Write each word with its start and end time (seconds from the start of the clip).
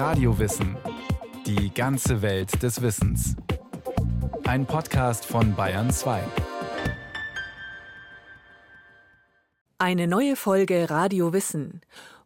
Radiowissen. 0.00 0.78
Die 1.44 1.74
ganze 1.74 2.22
Welt 2.22 2.62
des 2.62 2.80
Wissens. 2.80 3.36
Ein 4.44 4.64
Podcast 4.64 5.26
von 5.26 5.54
Bayern 5.54 5.90
2. 5.90 6.22
Eine 9.76 10.06
neue 10.06 10.36
Folge 10.36 10.88
Radio 10.88 11.34
Wissen. 11.34 11.82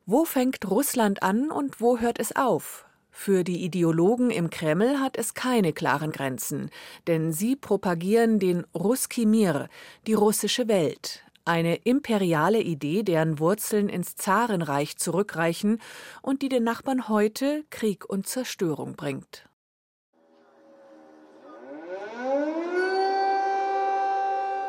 Wo 0.07 0.25
fängt 0.25 0.71
Russland 0.71 1.25
an 1.25 1.51
und 1.51 1.81
wo 1.81 1.99
hört 1.99 2.21
es 2.21 2.37
auf? 2.37 2.87
Für 3.11 3.43
die 3.43 3.65
Ideologen 3.65 4.31
im 4.31 4.51
Kreml 4.51 5.01
hat 5.01 5.19
es 5.19 5.35
keine 5.35 5.73
klaren 5.73 6.13
Grenzen, 6.13 6.71
denn 7.09 7.33
sie 7.33 7.57
propagieren 7.57 8.39
den 8.39 8.65
Ruski 8.73 9.27
Mir, 9.27 9.69
die 10.07 10.15
russische 10.15 10.69
Welt, 10.69 11.25
eine 11.45 11.77
imperiale 11.77 12.61
Idee, 12.61 13.03
deren 13.03 13.39
Wurzeln 13.39 13.89
ins 13.89 14.17
Zarenreich 14.17 14.97
zurückreichen 14.97 15.81
und 16.23 16.43
die 16.43 16.49
den 16.49 16.65
Nachbarn 16.65 17.09
heute 17.09 17.65
Krieg 17.71 18.09
und 18.09 18.27
Zerstörung 18.27 18.95
bringt. 18.97 19.49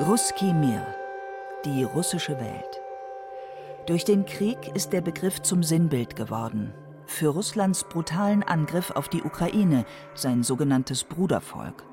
Ruski 0.01 0.53
Mir, 0.53 0.85
die 1.63 1.83
russische 1.83 2.37
Welt. 2.37 2.81
Durch 3.85 4.03
den 4.03 4.25
Krieg 4.25 4.57
ist 4.73 4.91
der 4.91 5.01
Begriff 5.01 5.41
zum 5.41 5.63
Sinnbild 5.63 6.15
geworden. 6.17 6.73
Für 7.05 7.29
Russlands 7.29 7.85
brutalen 7.85 8.43
Angriff 8.43 8.91
auf 8.91 9.07
die 9.07 9.23
Ukraine, 9.23 9.85
sein 10.13 10.43
sogenanntes 10.43 11.03
Brudervolk. 11.03 11.85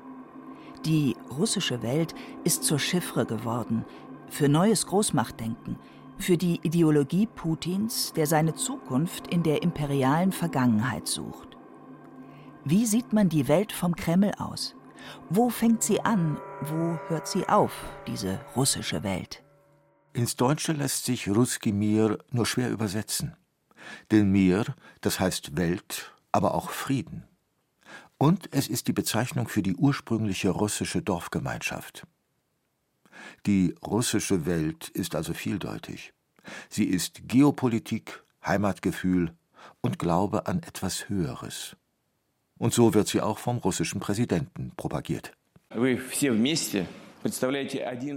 Die 0.85 1.15
russische 1.37 1.81
Welt 1.81 2.13
ist 2.43 2.65
zur 2.65 2.77
Chiffre 2.77 3.25
geworden, 3.25 3.85
für 4.33 4.49
neues 4.49 4.87
Großmachtdenken, 4.87 5.77
für 6.17 6.37
die 6.37 6.59
Ideologie 6.63 7.27
Putins, 7.27 8.13
der 8.13 8.25
seine 8.25 8.55
Zukunft 8.55 9.27
in 9.27 9.43
der 9.43 9.61
imperialen 9.61 10.31
Vergangenheit 10.31 11.07
sucht. 11.07 11.49
Wie 12.65 12.87
sieht 12.87 13.13
man 13.13 13.29
die 13.29 13.47
Welt 13.47 13.71
vom 13.71 13.95
Kreml 13.95 14.31
aus? 14.39 14.75
Wo 15.29 15.49
fängt 15.49 15.83
sie 15.83 16.01
an? 16.01 16.37
Wo 16.61 16.97
hört 17.09 17.27
sie 17.27 17.47
auf, 17.47 17.73
diese 18.07 18.39
russische 18.55 19.03
Welt? 19.03 19.43
Ins 20.13 20.35
Deutsche 20.35 20.71
lässt 20.71 21.05
sich 21.05 21.29
Ruski 21.29 21.71
Mir 21.71 22.17
nur 22.31 22.47
schwer 22.47 22.71
übersetzen. 22.71 23.35
Denn 24.11 24.31
Mir, 24.31 24.65
das 25.01 25.19
heißt 25.19 25.57
Welt, 25.57 26.15
aber 26.31 26.55
auch 26.55 26.71
Frieden. 26.71 27.27
Und 28.17 28.49
es 28.51 28.67
ist 28.67 28.87
die 28.87 28.93
Bezeichnung 28.93 29.47
für 29.47 29.61
die 29.61 29.75
ursprüngliche 29.75 30.49
russische 30.49 31.01
Dorfgemeinschaft. 31.01 32.07
Die 33.45 33.75
russische 33.85 34.45
Welt 34.45 34.89
ist 34.89 35.15
also 35.15 35.33
vieldeutig. 35.33 36.13
Sie 36.69 36.85
ist 36.85 37.27
Geopolitik, 37.27 38.23
Heimatgefühl 38.45 39.31
und 39.81 39.99
Glaube 39.99 40.47
an 40.47 40.61
etwas 40.63 41.09
Höheres. 41.09 41.75
Und 42.57 42.73
so 42.73 42.93
wird 42.93 43.07
sie 43.07 43.21
auch 43.21 43.39
vom 43.39 43.57
russischen 43.57 43.99
Präsidenten 43.99 44.71
propagiert. 44.77 45.33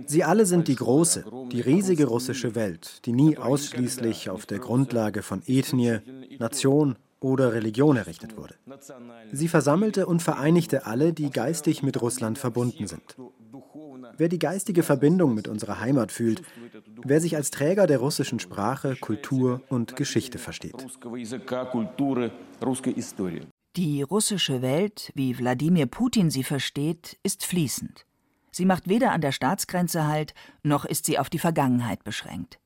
Sie 0.06 0.24
alle 0.24 0.46
sind 0.46 0.68
die 0.68 0.74
große, 0.74 1.24
die 1.52 1.60
riesige 1.60 2.06
russische 2.06 2.54
Welt, 2.54 3.06
die 3.06 3.12
nie 3.12 3.38
ausschließlich 3.38 4.30
auf 4.30 4.46
der 4.46 4.58
Grundlage 4.58 5.22
von 5.22 5.42
Ethnie, 5.46 6.00
Nation 6.38 6.96
oder 7.20 7.52
Religion 7.52 7.96
errichtet 7.96 8.36
wurde. 8.36 8.54
Sie 9.32 9.48
versammelte 9.48 10.06
und 10.06 10.22
vereinigte 10.22 10.86
alle, 10.86 11.12
die 11.12 11.30
geistig 11.30 11.82
mit 11.82 12.00
Russland 12.02 12.38
verbunden 12.38 12.86
sind. 12.86 13.16
Wer 14.18 14.28
die 14.28 14.38
geistige 14.38 14.82
Verbindung 14.82 15.34
mit 15.34 15.48
unserer 15.48 15.80
Heimat 15.80 16.12
fühlt, 16.12 16.42
wer 17.04 17.20
sich 17.20 17.36
als 17.36 17.50
Träger 17.50 17.86
der 17.86 17.98
russischen 17.98 18.40
Sprache, 18.40 18.96
Kultur 18.96 19.62
und 19.68 19.96
Geschichte 19.96 20.38
versteht. 20.38 20.86
Die 23.76 24.02
russische 24.02 24.62
Welt, 24.62 25.12
wie 25.14 25.38
Wladimir 25.38 25.86
Putin 25.86 26.30
sie 26.30 26.44
versteht, 26.44 27.18
ist 27.22 27.44
fließend. 27.44 28.06
Sie 28.50 28.64
macht 28.64 28.88
weder 28.88 29.12
an 29.12 29.20
der 29.20 29.32
Staatsgrenze 29.32 30.06
Halt, 30.06 30.32
noch 30.62 30.86
ist 30.86 31.04
sie 31.04 31.18
auf 31.18 31.28
die 31.28 31.38
Vergangenheit 31.38 32.04
beschränkt. 32.04 32.58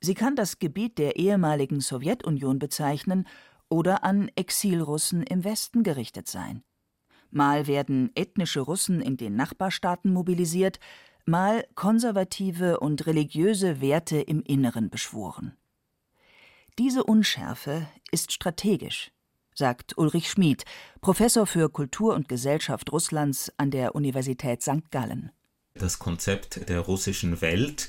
Sie 0.00 0.14
kann 0.14 0.34
das 0.34 0.58
Gebiet 0.58 0.96
der 0.96 1.16
ehemaligen 1.16 1.80
Sowjetunion 1.80 2.58
bezeichnen 2.58 3.28
oder 3.68 4.04
an 4.04 4.30
Exilrussen 4.34 5.22
im 5.22 5.44
Westen 5.44 5.82
gerichtet 5.82 6.28
sein. 6.28 6.62
Mal 7.32 7.66
werden 7.66 8.10
ethnische 8.14 8.60
Russen 8.60 9.00
in 9.00 9.16
den 9.16 9.34
Nachbarstaaten 9.36 10.12
mobilisiert, 10.12 10.78
mal 11.24 11.64
konservative 11.74 12.78
und 12.78 13.06
religiöse 13.06 13.80
Werte 13.80 14.20
im 14.20 14.42
Inneren 14.42 14.90
beschworen. 14.90 15.56
Diese 16.78 17.04
Unschärfe 17.04 17.86
ist 18.10 18.32
strategisch, 18.32 19.12
sagt 19.54 19.96
Ulrich 19.96 20.30
Schmid, 20.30 20.64
Professor 21.00 21.46
für 21.46 21.70
Kultur 21.70 22.14
und 22.14 22.28
Gesellschaft 22.28 22.92
Russlands 22.92 23.50
an 23.56 23.70
der 23.70 23.94
Universität 23.94 24.62
St. 24.62 24.90
Gallen. 24.90 25.32
Das 25.74 25.98
Konzept 25.98 26.68
der 26.68 26.80
russischen 26.80 27.40
Welt 27.40 27.88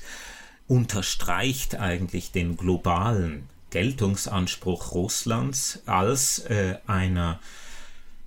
unterstreicht 0.66 1.74
eigentlich 1.74 2.32
den 2.32 2.56
globalen 2.56 3.46
Geltungsanspruch 3.68 4.92
Russlands 4.92 5.82
als 5.84 6.38
äh, 6.38 6.78
einer 6.86 7.40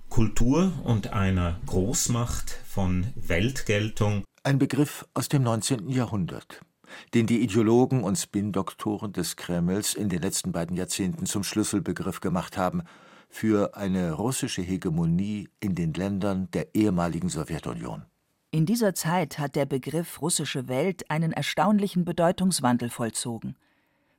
Kultur 0.08 0.72
und 0.84 1.12
einer 1.12 1.60
Großmacht 1.66 2.50
von 2.66 3.06
Weltgeltung. 3.14 4.24
Ein 4.42 4.58
Begriff 4.58 5.06
aus 5.14 5.28
dem 5.28 5.42
19. 5.42 5.90
Jahrhundert, 5.90 6.60
den 7.14 7.26
die 7.26 7.40
Ideologen 7.40 8.02
und 8.02 8.16
Spin-Doktoren 8.16 9.12
des 9.12 9.36
Kremls 9.36 9.94
in 9.94 10.08
den 10.08 10.22
letzten 10.22 10.52
beiden 10.52 10.76
Jahrzehnten 10.76 11.26
zum 11.26 11.44
Schlüsselbegriff 11.44 12.20
gemacht 12.20 12.56
haben 12.56 12.82
für 13.28 13.76
eine 13.76 14.12
russische 14.12 14.62
Hegemonie 14.62 15.50
in 15.60 15.74
den 15.74 15.92
Ländern 15.92 16.50
der 16.52 16.74
ehemaligen 16.74 17.28
Sowjetunion. 17.28 18.04
In 18.50 18.64
dieser 18.64 18.94
Zeit 18.94 19.38
hat 19.38 19.56
der 19.56 19.66
Begriff 19.66 20.22
russische 20.22 20.68
Welt 20.68 21.10
einen 21.10 21.32
erstaunlichen 21.32 22.06
Bedeutungswandel 22.06 22.88
vollzogen. 22.88 23.56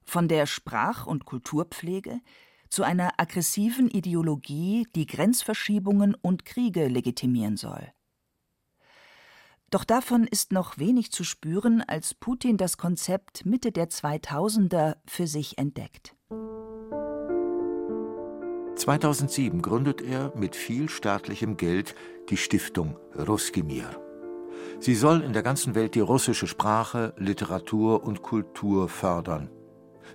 Von 0.05 0.27
der 0.27 0.45
Sprach- 0.45 1.07
und 1.07 1.25
Kulturpflege 1.25 2.21
zu 2.69 2.83
einer 2.83 3.13
aggressiven 3.17 3.89
Ideologie, 3.89 4.87
die 4.95 5.05
Grenzverschiebungen 5.05 6.15
und 6.15 6.45
Kriege 6.45 6.87
legitimieren 6.87 7.57
soll. 7.57 7.91
Doch 9.69 9.83
davon 9.83 10.25
ist 10.25 10.51
noch 10.51 10.79
wenig 10.79 11.11
zu 11.11 11.23
spüren, 11.23 11.83
als 11.85 12.15
Putin 12.15 12.57
das 12.57 12.77
Konzept 12.77 13.45
Mitte 13.45 13.71
der 13.71 13.89
2000er 13.89 14.95
für 15.05 15.27
sich 15.27 15.59
entdeckt. 15.59 16.15
2007 18.75 19.61
gründet 19.61 20.01
er 20.01 20.33
mit 20.35 20.55
viel 20.55 20.89
staatlichem 20.89 21.57
Geld 21.57 21.95
die 22.29 22.37
Stiftung 22.37 22.97
Ruskimir. 23.15 23.89
Sie 24.79 24.95
soll 24.95 25.21
in 25.21 25.33
der 25.33 25.43
ganzen 25.43 25.75
Welt 25.75 25.95
die 25.95 25.99
russische 25.99 26.47
Sprache, 26.47 27.13
Literatur 27.17 28.03
und 28.03 28.21
Kultur 28.21 28.87
fördern. 28.87 29.49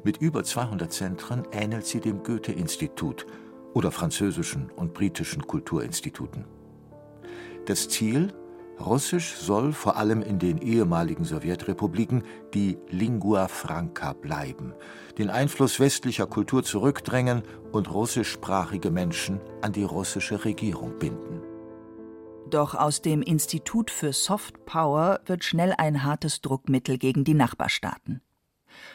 Mit 0.03 0.19
über 0.19 0.44
200 0.44 0.93
Zentren 0.93 1.44
ähnelt 1.53 1.87
sie 1.87 2.00
dem 2.00 2.22
Goethe-Institut 2.22 3.27
oder 3.75 3.91
französischen 3.91 4.71
und 4.71 4.94
britischen 4.94 5.47
Kulturinstituten. 5.47 6.44
Das 7.66 7.88
Ziel? 7.88 8.33
Russisch 8.81 9.34
soll 9.37 9.72
vor 9.72 9.97
allem 9.97 10.21
in 10.21 10.41
den 10.41 10.59
ehemaligen 10.59 11.25
Sowjetrepubliken 11.25 12.25
die 12.54 12.77
Lingua 12.88 13.47
Franca 13.47 14.15
bleiben, 14.15 14.75
den 15.16 15.31
Einfluss 15.31 15.78
westlicher 15.78 16.27
Kultur 16.27 16.65
zurückdrängen 16.65 17.43
und 17.71 17.93
russischsprachige 17.93 18.91
Menschen 18.91 19.41
an 19.62 19.72
die 19.72 19.84
russische 19.84 20.44
Regierung 20.44 20.99
binden. 20.99 21.41
Doch 22.50 22.75
aus 22.75 23.00
dem 23.00 23.22
Institut 23.22 23.91
für 23.91 24.12
Soft 24.12 24.65
Power 24.66 25.21
wird 25.27 25.44
schnell 25.44 25.72
ein 25.78 26.03
hartes 26.03 26.41
Druckmittel 26.41 26.99
gegen 26.99 27.25
die 27.25 27.34
Nachbarstaaten. 27.34 28.22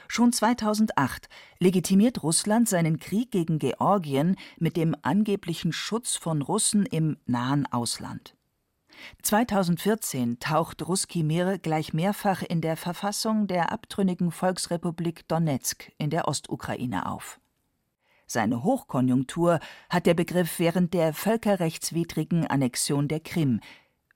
Schon 0.08 0.34
2008 0.34 1.30
legitimiert 1.60 2.24
Russland 2.24 2.68
seinen 2.70 3.00
Krieg 3.00 3.32
gegen 3.32 3.60
Georgien 3.60 4.36
mit 4.58 4.78
dem 4.78 4.96
angeblichen 5.02 5.74
Schutz 5.74 6.16
von 6.16 6.42
Russen 6.42 6.86
im 6.86 7.18
nahen 7.26 7.66
Ausland. 7.72 8.36
2014 9.24 10.40
taucht 10.40 10.88
Ruski 10.88 11.24
Mir 11.24 11.58
gleich 11.58 11.94
mehrfach 11.94 12.42
in 12.42 12.62
der 12.62 12.78
Verfassung 12.78 13.48
der 13.48 13.72
abtrünnigen 13.72 14.32
Volksrepublik 14.32 15.28
Donetsk 15.28 15.92
in 15.98 16.10
der 16.10 16.28
Ostukraine 16.28 17.06
auf. 17.10 17.40
Seine 18.28 18.64
Hochkonjunktur 18.64 19.60
hat 19.90 20.06
der 20.06 20.14
Begriff 20.14 20.60
während 20.60 20.94
der 20.94 21.14
völkerrechtswidrigen 21.14 22.46
Annexion 22.46 23.08
der 23.08 23.20
Krim, 23.20 23.60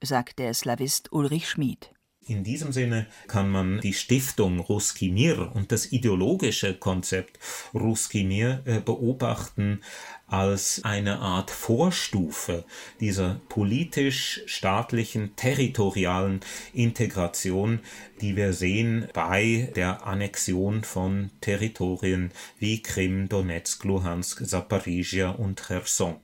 sagt 0.02 0.38
der 0.38 0.54
Slawist 0.54 1.12
Ulrich 1.12 1.50
Schmid. 1.50 1.93
In 2.26 2.46
diesem 2.46 2.72
Sinne 2.72 3.08
kann 3.28 3.50
man 3.50 3.82
die 3.82 3.94
Stiftung 3.94 4.62
Ruski 4.62 5.12
Mir 5.12 5.52
und 5.54 5.74
das 5.74 5.92
ideologische 5.92 6.74
Konzept 6.74 7.38
Ruski 7.74 8.24
Mir 8.24 8.62
äh, 8.64 8.80
beobachten 8.80 9.82
als 10.28 10.82
eine 10.86 11.20
Art 11.20 11.52
Vorstufe 11.52 12.64
dieser 13.02 13.42
politisch-staatlichen, 13.50 15.36
territorialen 15.36 16.40
Integration, 16.74 17.82
die 18.22 18.38
wir 18.38 18.54
sehen 18.54 19.10
bei 19.14 19.72
der 19.76 20.08
Annexion 20.08 20.86
von 20.86 21.30
Territorien 21.42 22.32
wie 22.58 22.82
Krim, 22.82 23.28
Donetsk, 23.28 23.84
Luhansk, 23.84 24.48
Zaporizhia 24.48 25.32
und 25.32 25.62
Cherson. 25.68 26.22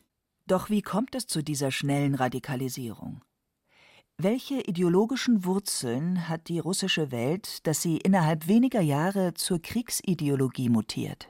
Doch 0.48 0.70
wie 0.70 0.82
kommt 0.82 1.14
es 1.14 1.28
zu 1.28 1.44
dieser 1.44 1.72
schnellen 1.72 2.16
Radikalisierung? 2.16 3.22
Welche 4.22 4.56
ideologischen 4.56 5.46
Wurzeln 5.46 6.28
hat 6.28 6.50
die 6.50 6.60
russische 6.60 7.10
Welt, 7.10 7.66
dass 7.66 7.82
sie 7.82 7.96
innerhalb 7.96 8.50
weniger 8.50 8.82
Jahre 8.82 9.34
zur 9.34 9.62
Kriegsideologie 9.62 10.68
mutiert? 10.68 11.30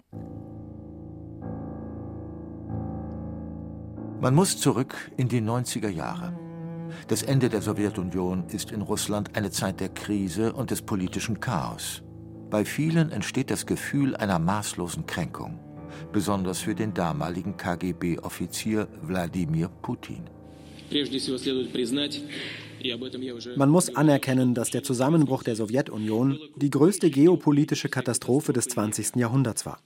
Man 4.19 4.33
muss 4.33 4.57
zurück 4.57 4.95
in 5.17 5.27
die 5.27 5.39
90er 5.39 5.89
Jahre. 5.89 6.33
Das 7.07 7.21
Ende 7.21 7.49
der 7.49 7.61
Sowjetunion 7.61 8.47
ist 8.47 8.71
in 8.71 8.81
Russland 8.81 9.37
eine 9.37 9.51
Zeit 9.51 9.81
der 9.81 9.89
Krise 9.89 10.53
und 10.53 10.71
des 10.71 10.81
politischen 10.81 11.39
Chaos. 11.39 12.01
Bei 12.49 12.65
vielen 12.65 13.11
entsteht 13.11 13.51
das 13.51 13.67
Gefühl 13.67 14.15
einer 14.15 14.39
maßlosen 14.39 15.05
Kränkung, 15.05 15.59
besonders 16.11 16.57
für 16.57 16.73
den 16.73 16.95
damaligen 16.95 17.55
KGB-Offizier 17.55 18.87
Wladimir 19.03 19.69
Putin. 19.83 20.23
Man 23.55 23.69
muss 23.69 23.95
anerkennen, 23.95 24.53
dass 24.53 24.71
der 24.71 24.83
Zusammenbruch 24.83 25.43
der 25.43 25.55
Sowjetunion 25.55 26.39
die 26.55 26.69
größte 26.69 27.09
geopolitische 27.09 27.89
Katastrophe 27.89 28.53
des 28.53 28.65
20. 28.67 29.15
Jahrhunderts 29.15 29.65
war. 29.65 29.81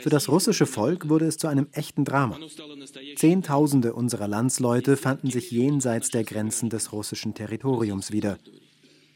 Für 0.00 0.10
das 0.10 0.28
russische 0.28 0.66
Volk 0.66 1.08
wurde 1.08 1.26
es 1.26 1.38
zu 1.38 1.46
einem 1.46 1.68
echten 1.72 2.04
Drama. 2.04 2.38
Zehntausende 3.16 3.94
unserer 3.94 4.28
Landsleute 4.28 4.96
fanden 4.96 5.30
sich 5.30 5.50
jenseits 5.50 6.10
der 6.10 6.24
Grenzen 6.24 6.68
des 6.68 6.92
russischen 6.92 7.34
Territoriums 7.34 8.12
wieder. 8.12 8.38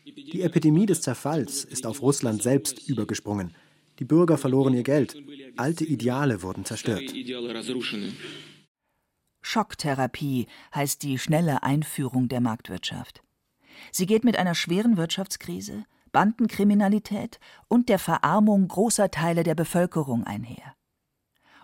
Die 0.04 0.42
Epidemie 0.42 0.86
des 0.86 1.00
Zerfalls 1.00 1.64
ist 1.64 1.86
auf 1.86 2.02
Russland 2.02 2.42
selbst 2.42 2.88
übergesprungen. 2.88 3.54
Die 3.98 4.04
Bürger 4.04 4.38
verloren 4.38 4.74
ihr 4.74 4.82
Geld. 4.82 5.16
Alte 5.56 5.84
Ideale 5.84 6.42
wurden 6.42 6.64
zerstört. 6.64 7.02
Schocktherapie 9.52 10.46
heißt 10.75 11.02
die 11.02 11.19
schnelle 11.19 11.62
Einführung 11.62 12.26
der 12.28 12.40
Marktwirtschaft. 12.40 13.22
Sie 13.90 14.06
geht 14.06 14.25
mit 14.25 14.38
einer 14.38 14.54
schweren 14.54 14.96
Wirtschaftskrise, 14.96 15.84
Bandenkriminalität 16.10 17.38
und 17.69 17.90
der 17.90 17.99
Verarmung 17.99 18.66
großer 18.66 19.10
Teile 19.10 19.43
der 19.43 19.54
Bevölkerung 19.54 20.25
einher. 20.25 20.75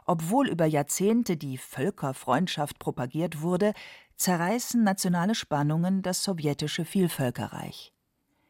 Obwohl 0.04 0.48
über 0.48 0.66
Jahrzehnte 0.66 1.38
die 1.38 1.56
Völkerfreundschaft 1.56 2.78
propagiert 2.78 3.40
wurde, 3.40 3.72
zerreißen 4.16 4.84
nationale 4.84 5.34
Spannungen 5.34 6.02
das 6.02 6.22
sowjetische 6.22 6.84
Vielvölkerreich. 6.84 7.94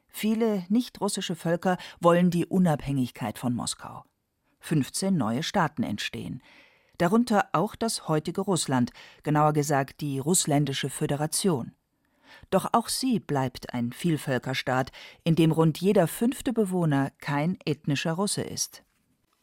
Viele 0.08 0.64
nicht-russische 0.68 1.36
Völker 1.36 1.78
wollen 2.00 2.30
die 2.30 2.46
Unabhängigkeit 2.46 3.38
von 3.38 3.54
Moskau. 3.54 4.02
15 4.58 5.16
neue 5.16 5.44
Staaten 5.44 5.84
entstehen, 5.84 6.42
darunter 6.98 7.48
auch 7.52 7.74
das 7.74 8.08
heutige 8.08 8.42
Russland, 8.42 8.92
genauer 9.22 9.52
gesagt 9.52 10.00
die 10.00 10.18
Russländische 10.18 10.90
Föderation. 10.90 11.72
Doch 12.50 12.68
auch 12.72 12.88
sie 12.88 13.20
bleibt 13.20 13.72
ein 13.72 13.92
Vielvölkerstaat, 13.92 14.92
in 15.24 15.34
dem 15.34 15.52
rund 15.52 15.80
jeder 15.80 16.06
fünfte 16.06 16.52
Bewohner 16.52 17.10
kein 17.20 17.58
ethnischer 17.64 18.12
Russe 18.12 18.42
ist. 18.42 18.82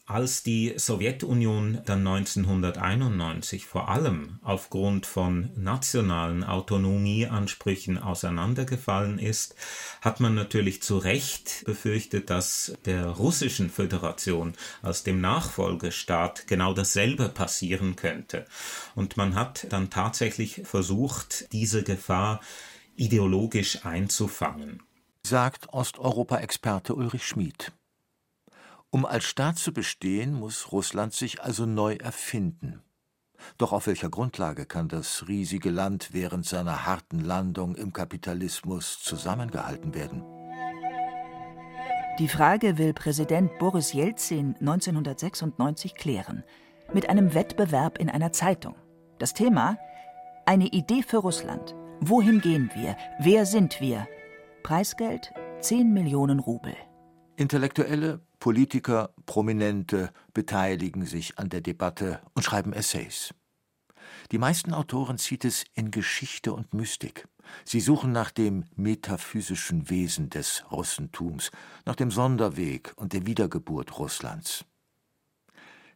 Als 0.07 0.43
die 0.43 0.75
Sowjetunion 0.77 1.81
dann 1.83 2.05
1991 2.05 3.65
vor 3.65 3.89
allem 3.89 4.37
aufgrund 4.43 5.07
von 5.07 5.49
nationalen 5.55 6.43
Autonomieansprüchen 6.43 7.97
auseinandergefallen 7.97 9.17
ist, 9.17 9.55
hat 10.01 10.19
man 10.19 10.35
natürlich 10.35 10.83
zu 10.83 10.99
Recht 10.99 11.63
befürchtet, 11.65 12.29
dass 12.29 12.77
der 12.85 13.07
russischen 13.07 13.71
Föderation 13.71 14.53
als 14.83 15.01
dem 15.01 15.21
Nachfolgestaat 15.21 16.45
genau 16.45 16.75
dasselbe 16.75 17.27
passieren 17.27 17.95
könnte. 17.95 18.45
Und 18.93 19.17
man 19.17 19.33
hat 19.33 19.65
dann 19.71 19.89
tatsächlich 19.89 20.61
versucht, 20.65 21.51
diese 21.51 21.81
Gefahr 21.81 22.41
ideologisch 22.95 23.83
einzufangen. 23.87 24.83
Sagt 25.25 25.73
Osteuropa-Experte 25.73 26.93
Ulrich 26.93 27.25
Schmid. 27.25 27.71
Um 28.95 29.05
als 29.05 29.25
Staat 29.25 29.57
zu 29.57 29.73
bestehen, 29.73 30.33
muss 30.33 30.71
Russland 30.71 31.11
sich 31.11 31.43
also 31.43 31.65
neu 31.65 31.95
erfinden. 31.95 32.81
Doch 33.57 33.73
auf 33.73 33.87
welcher 33.87 34.09
Grundlage 34.09 34.65
kann 34.65 34.87
das 34.87 35.27
riesige 35.27 35.69
Land 35.69 36.13
während 36.13 36.45
seiner 36.45 36.85
harten 36.85 37.19
Landung 37.19 37.75
im 37.75 37.91
Kapitalismus 37.91 39.01
zusammengehalten 39.01 39.93
werden? 39.93 40.23
Die 42.19 42.29
Frage 42.29 42.77
will 42.77 42.93
Präsident 42.93 43.59
Boris 43.59 43.91
Jelzin 43.91 44.55
1996 44.61 45.95
klären, 45.95 46.45
mit 46.93 47.09
einem 47.09 47.33
Wettbewerb 47.33 47.97
in 47.97 48.09
einer 48.09 48.31
Zeitung. 48.31 48.75
Das 49.19 49.33
Thema? 49.33 49.77
Eine 50.45 50.67
Idee 50.67 51.03
für 51.03 51.17
Russland. 51.17 51.75
Wohin 51.99 52.39
gehen 52.39 52.71
wir? 52.73 52.95
Wer 53.19 53.45
sind 53.45 53.81
wir? 53.81 54.07
Preisgeld 54.63 55.33
10 55.59 55.91
Millionen 55.91 56.39
Rubel. 56.39 56.77
Intellektuelle, 57.35 58.24
Politiker, 58.45 59.09
Prominente 59.25 60.13
beteiligen 60.35 61.07
sich 61.07 61.39
an 61.39 61.49
der 61.49 61.61
Debatte 61.61 62.21
und 62.35 62.43
schreiben 62.43 62.73
Essays. 62.73 63.33
Die 64.31 64.37
meisten 64.37 64.71
Autoren 64.71 65.17
zieht 65.17 65.45
es 65.45 65.63
in 65.73 65.89
Geschichte 65.89 66.53
und 66.53 66.71
Mystik. 66.71 67.27
Sie 67.63 67.79
suchen 67.79 68.11
nach 68.11 68.29
dem 68.29 68.65
metaphysischen 68.75 69.89
Wesen 69.89 70.29
des 70.29 70.63
Russentums, 70.71 71.49
nach 71.85 71.95
dem 71.95 72.11
Sonderweg 72.11 72.93
und 72.97 73.13
der 73.13 73.25
Wiedergeburt 73.25 73.97
Russlands. 73.97 74.63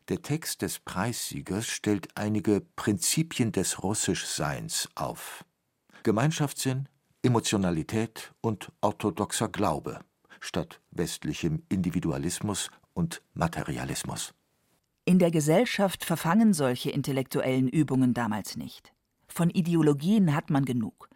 Der 0.08 0.24
Text 0.24 0.64
des 0.64 0.80
Preissiegers 0.80 1.68
stellt 1.68 2.08
einige 2.18 2.62
Prinzipien 2.76 3.52
des 3.52 3.84
Russischseins 3.84 4.90
auf. 4.96 5.46
Gemeinschaftssinn, 6.02 6.90
Emotionalität 7.22 8.34
und 8.42 8.72
orthodoxer 8.82 9.50
Glaube 9.50 10.00
statt 10.40 10.82
westlichem 10.92 11.64
Individualismus 11.70 12.70
und 12.94 13.22
Materialismus. 13.34 14.34
In 15.06 15.20
der 15.20 15.32
Gesellschaft 15.32 16.06
verfangen 16.06 16.54
solche 16.54 16.92
intellektuellen 16.92 17.68
Übungen 17.68 18.14
damals 18.14 18.58
nicht. 18.58 18.94
Von 19.28 19.50
Ideologien 19.50 20.36
hat 20.36 20.50
man 20.50 20.66
genug. 20.66 21.10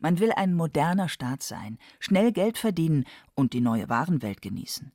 Man 0.00 0.18
will 0.20 0.32
ein 0.32 0.54
moderner 0.54 1.08
Staat 1.08 1.42
sein, 1.42 1.78
schnell 1.98 2.32
Geld 2.32 2.58
verdienen 2.58 3.04
und 3.34 3.52
die 3.52 3.60
neue 3.60 3.88
Warenwelt 3.88 4.42
genießen. 4.42 4.92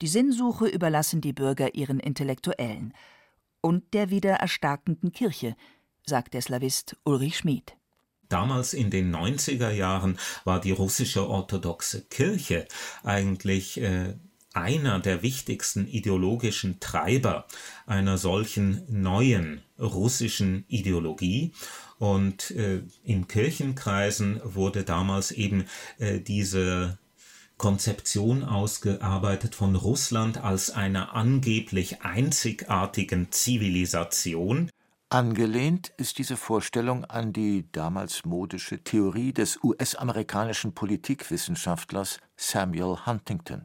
Die 0.00 0.06
Sinnsuche 0.06 0.68
überlassen 0.68 1.20
die 1.20 1.32
Bürger 1.32 1.74
ihren 1.74 2.00
Intellektuellen 2.00 2.94
und 3.60 3.92
der 3.94 4.10
wieder 4.10 4.34
erstarkenden 4.34 5.12
Kirche, 5.12 5.56
sagt 6.06 6.34
der 6.34 6.42
Slavist 6.42 6.96
Ulrich 7.04 7.38
Schmid. 7.38 7.76
Damals 8.28 8.74
in 8.74 8.90
den 8.90 9.14
90er 9.14 9.70
Jahren 9.70 10.18
war 10.44 10.60
die 10.60 10.72
russische 10.72 11.28
orthodoxe 11.28 12.02
Kirche 12.02 12.66
eigentlich 13.02 13.80
äh, 13.80 14.14
einer 14.54 14.98
der 15.00 15.22
wichtigsten 15.22 15.86
ideologischen 15.86 16.80
Treiber 16.80 17.46
einer 17.86 18.18
solchen 18.18 18.82
neuen 18.88 19.62
russischen 19.78 20.64
Ideologie. 20.68 21.52
Und 21.98 22.50
äh, 22.52 22.82
in 23.02 23.28
Kirchenkreisen 23.28 24.40
wurde 24.44 24.84
damals 24.84 25.30
eben 25.30 25.64
äh, 25.98 26.20
diese 26.20 26.98
Konzeption 27.56 28.44
ausgearbeitet 28.44 29.56
von 29.56 29.74
Russland 29.74 30.38
als 30.38 30.70
einer 30.70 31.14
angeblich 31.14 32.02
einzigartigen 32.02 33.32
Zivilisation, 33.32 34.70
Angelehnt 35.10 35.88
ist 35.96 36.18
diese 36.18 36.36
Vorstellung 36.36 37.06
an 37.06 37.32
die 37.32 37.66
damals 37.72 38.26
modische 38.26 38.84
Theorie 38.84 39.32
des 39.32 39.58
US-amerikanischen 39.64 40.74
Politikwissenschaftlers 40.74 42.20
Samuel 42.36 43.06
Huntington. 43.06 43.64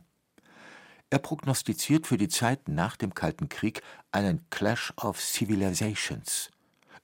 Er 1.09 1.19
prognostiziert 1.19 2.07
für 2.07 2.17
die 2.17 2.29
Zeit 2.29 2.69
nach 2.69 2.95
dem 2.95 3.13
Kalten 3.13 3.49
Krieg 3.49 3.81
einen 4.13 4.49
Clash 4.51 4.93
of 4.95 5.19
Civilizations, 5.19 6.49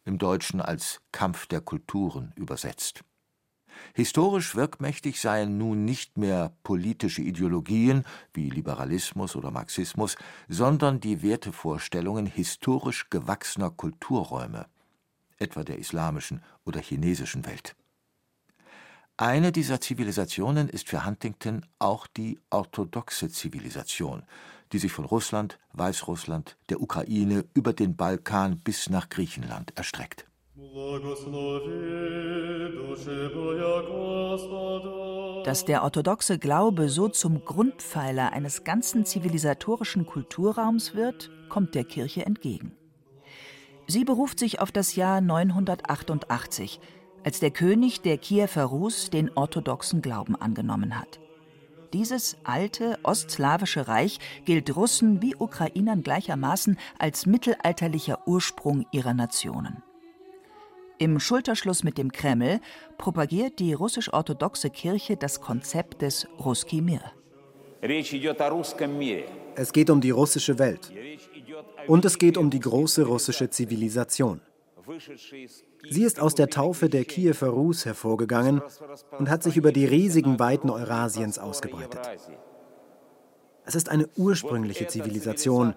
im 0.05 0.17
Deutschen 0.17 0.61
als 0.61 1.01
Kampf 1.11 1.45
der 1.47 1.59
Kulturen 1.59 2.31
übersetzt 2.37 3.03
Historisch 3.93 4.55
wirkmächtig 4.55 5.19
seien 5.19 5.57
nun 5.57 5.85
nicht 5.85 6.17
mehr 6.17 6.53
politische 6.63 7.21
Ideologien 7.21 8.03
wie 8.33 8.49
Liberalismus 8.49 9.35
oder 9.35 9.51
Marxismus, 9.51 10.15
sondern 10.47 10.99
die 10.99 11.21
Wertevorstellungen 11.21 12.25
historisch 12.25 13.09
gewachsener 13.09 13.71
Kulturräume, 13.71 14.67
etwa 15.37 15.63
der 15.63 15.79
islamischen 15.79 16.43
oder 16.65 16.79
chinesischen 16.79 17.45
Welt. 17.45 17.75
Eine 19.17 19.51
dieser 19.51 19.81
Zivilisationen 19.81 20.69
ist 20.69 20.87
für 20.87 21.05
Huntington 21.05 21.65
auch 21.77 22.07
die 22.07 22.39
orthodoxe 22.51 23.29
Zivilisation, 23.29 24.23
die 24.71 24.79
sich 24.79 24.93
von 24.93 25.03
Russland, 25.03 25.59
Weißrussland, 25.73 26.55
der 26.69 26.79
Ukraine 26.81 27.43
über 27.53 27.73
den 27.73 27.97
Balkan 27.97 28.59
bis 28.59 28.89
nach 28.89 29.09
Griechenland 29.09 29.75
erstreckt. 29.75 30.28
Dass 35.45 35.65
der 35.65 35.83
orthodoxe 35.83 36.37
Glaube 36.37 36.89
so 36.89 37.07
zum 37.07 37.45
Grundpfeiler 37.45 38.33
eines 38.33 38.63
ganzen 38.63 39.05
zivilisatorischen 39.05 40.05
Kulturraums 40.05 40.95
wird, 40.95 41.31
kommt 41.49 41.75
der 41.75 41.85
Kirche 41.85 42.25
entgegen. 42.25 42.73
Sie 43.87 44.03
beruft 44.03 44.39
sich 44.39 44.59
auf 44.59 44.71
das 44.71 44.95
Jahr 44.95 45.21
988, 45.21 46.79
als 47.23 47.39
der 47.39 47.51
König 47.51 48.01
der 48.01 48.17
Kiewer 48.17 48.63
Rus 48.63 49.09
den 49.09 49.31
orthodoxen 49.35 50.01
Glauben 50.01 50.35
angenommen 50.35 50.99
hat. 50.99 51.19
Dieses 51.93 52.37
alte 52.43 52.99
ostslawische 53.03 53.87
Reich 53.87 54.19
gilt 54.45 54.75
Russen 54.75 55.21
wie 55.21 55.35
Ukrainern 55.35 56.03
gleichermaßen 56.03 56.77
als 56.99 57.25
mittelalterlicher 57.25 58.27
Ursprung 58.27 58.85
ihrer 58.91 59.13
Nationen. 59.13 59.81
Im 61.01 61.17
Schulterschluss 61.17 61.85
mit 61.85 61.97
dem 61.97 62.11
Kreml 62.11 62.59
propagiert 62.97 63.59
die 63.59 63.71
russisch-orthodoxe 63.71 64.69
Kirche 64.69 65.15
das 65.15 65.39
Konzept 65.39 66.01
des 66.01 66.27
Ruski 66.37 66.81
Mir. 66.81 66.99
Es 69.55 69.71
geht 69.71 69.89
um 69.89 70.01
die 70.01 70.09
russische 70.09 70.59
Welt. 70.59 70.91
Und 71.87 72.03
es 72.03 72.17
geht 72.17 72.37
um 72.37 72.49
die 72.49 72.59
große 72.59 73.05
russische 73.05 73.49
Zivilisation. 73.49 74.41
Sie 75.89 76.03
ist 76.03 76.19
aus 76.19 76.35
der 76.35 76.49
Taufe 76.49 76.89
der 76.89 77.05
Kiewer 77.05 77.47
Rus 77.47 77.85
hervorgegangen 77.85 78.61
und 79.17 79.29
hat 79.29 79.43
sich 79.43 79.55
über 79.55 79.71
die 79.71 79.85
riesigen 79.85 80.37
Weiten 80.37 80.69
Eurasiens 80.69 81.39
ausgebreitet. 81.39 82.01
Es 83.63 83.75
ist 83.75 83.87
eine 83.87 84.09
ursprüngliche 84.17 84.87
Zivilisation, 84.87 85.75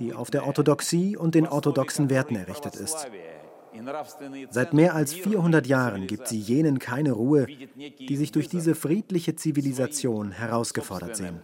die 0.00 0.14
auf 0.14 0.32
der 0.32 0.46
Orthodoxie 0.46 1.16
und 1.16 1.36
den 1.36 1.46
orthodoxen 1.46 2.10
Werten 2.10 2.34
errichtet 2.34 2.74
ist. 2.74 3.06
Seit 4.50 4.72
mehr 4.72 4.94
als 4.94 5.14
400 5.14 5.66
Jahren 5.66 6.06
gibt 6.06 6.28
sie 6.28 6.38
jenen 6.38 6.78
keine 6.78 7.12
Ruhe, 7.12 7.46
die 7.46 8.16
sich 8.16 8.32
durch 8.32 8.48
diese 8.48 8.74
friedliche 8.74 9.36
Zivilisation 9.36 10.32
herausgefordert 10.32 11.16
sehen. 11.16 11.40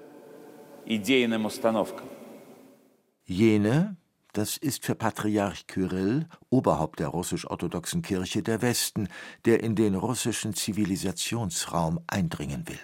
Jene, 3.27 3.97
das 4.33 4.57
ist 4.57 4.85
für 4.85 4.95
Patriarch 4.95 5.67
Kyrill, 5.67 6.27
Oberhaupt 6.51 6.99
der 6.99 7.09
russisch-orthodoxen 7.09 8.03
Kirche, 8.03 8.43
der 8.43 8.63
Westen, 8.63 9.09
der 9.45 9.63
in 9.63 9.77
den 9.77 9.95
russischen 9.95 10.55
Zivilisationsraum 10.55 12.01
eindringen 12.07 12.69
will. 12.69 12.81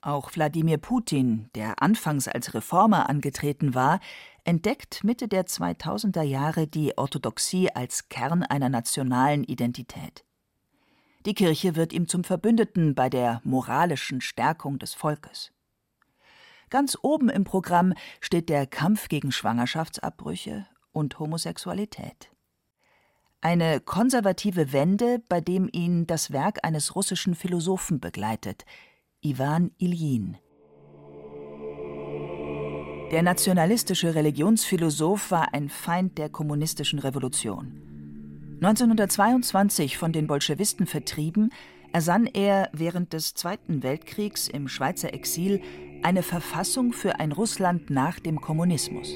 Auch 0.00 0.30
Wladimir 0.36 0.78
Putin, 0.78 1.50
der 1.56 1.82
anfangs 1.82 2.28
als 2.28 2.54
Reformer 2.54 3.08
angetreten 3.08 3.74
war, 3.74 3.98
entdeckt 4.46 5.02
Mitte 5.02 5.26
der 5.28 5.46
2000er 5.46 6.22
Jahre 6.22 6.66
die 6.66 6.96
Orthodoxie 6.96 7.70
als 7.74 8.08
Kern 8.08 8.42
einer 8.44 8.68
nationalen 8.68 9.42
Identität. 9.44 10.24
Die 11.26 11.34
Kirche 11.34 11.74
wird 11.74 11.92
ihm 11.92 12.06
zum 12.06 12.22
Verbündeten 12.22 12.94
bei 12.94 13.10
der 13.10 13.40
moralischen 13.42 14.20
Stärkung 14.20 14.78
des 14.78 14.94
Volkes. 14.94 15.52
Ganz 16.70 16.96
oben 17.02 17.28
im 17.28 17.42
Programm 17.44 17.94
steht 18.20 18.48
der 18.48 18.66
Kampf 18.66 19.08
gegen 19.08 19.32
Schwangerschaftsabbrüche 19.32 20.66
und 20.92 21.18
Homosexualität. 21.18 22.30
Eine 23.40 23.80
konservative 23.80 24.72
Wende, 24.72 25.22
bei 25.28 25.40
dem 25.40 25.68
ihn 25.72 26.06
das 26.06 26.30
Werk 26.30 26.64
eines 26.64 26.94
russischen 26.94 27.34
Philosophen 27.34 28.00
begleitet, 28.00 28.64
Iwan 29.20 29.72
Iljin. 29.78 30.38
Der 33.12 33.22
nationalistische 33.22 34.16
Religionsphilosoph 34.16 35.30
war 35.30 35.54
ein 35.54 35.68
Feind 35.68 36.18
der 36.18 36.28
kommunistischen 36.28 36.98
Revolution. 36.98 37.72
1922 38.60 39.96
von 39.96 40.12
den 40.12 40.26
Bolschewisten 40.26 40.86
vertrieben, 40.86 41.52
ersann 41.92 42.26
er 42.26 42.68
während 42.72 43.12
des 43.12 43.34
Zweiten 43.34 43.84
Weltkriegs 43.84 44.48
im 44.48 44.66
Schweizer 44.66 45.14
Exil 45.14 45.60
eine 46.02 46.24
Verfassung 46.24 46.92
für 46.92 47.20
ein 47.20 47.30
Russland 47.30 47.90
nach 47.90 48.18
dem 48.18 48.40
Kommunismus. 48.40 49.08